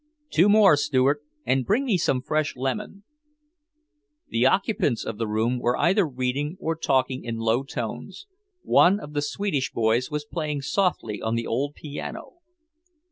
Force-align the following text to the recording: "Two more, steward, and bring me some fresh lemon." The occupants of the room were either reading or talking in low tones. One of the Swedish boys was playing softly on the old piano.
"Two 0.31 0.49
more, 0.49 0.75
steward, 0.75 1.19
and 1.45 1.63
bring 1.63 1.85
me 1.85 1.95
some 1.95 2.23
fresh 2.23 2.55
lemon." 2.55 3.03
The 4.29 4.47
occupants 4.47 5.05
of 5.05 5.19
the 5.19 5.27
room 5.27 5.59
were 5.59 5.77
either 5.77 6.07
reading 6.07 6.57
or 6.59 6.75
talking 6.75 7.23
in 7.23 7.37
low 7.37 7.61
tones. 7.61 8.25
One 8.63 8.99
of 8.99 9.13
the 9.13 9.21
Swedish 9.21 9.71
boys 9.71 10.09
was 10.09 10.25
playing 10.25 10.61
softly 10.63 11.21
on 11.21 11.35
the 11.35 11.45
old 11.45 11.75
piano. 11.75 12.37